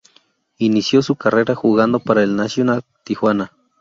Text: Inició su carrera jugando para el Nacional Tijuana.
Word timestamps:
Inició 0.57 1.03
su 1.03 1.15
carrera 1.15 1.53
jugando 1.53 1.99
para 1.99 2.23
el 2.23 2.35
Nacional 2.35 2.81
Tijuana. 3.03 3.51